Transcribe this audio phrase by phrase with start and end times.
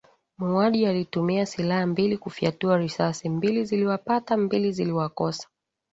[0.37, 5.47] Muuaji alitumia silaha mbili kufyatua risasi mbili ziliwapata mbili ziliwakosa